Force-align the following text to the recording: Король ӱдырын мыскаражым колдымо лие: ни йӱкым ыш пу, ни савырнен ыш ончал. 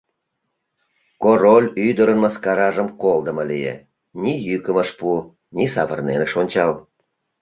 Король 1.23 1.67
ӱдырын 1.87 2.19
мыскаражым 2.23 2.87
колдымо 3.01 3.43
лие: 3.49 3.73
ни 4.21 4.33
йӱкым 4.47 4.77
ыш 4.83 4.89
пу, 4.97 5.09
ни 5.55 5.65
савырнен 5.73 6.21
ыш 6.25 6.33
ончал. 6.41 6.71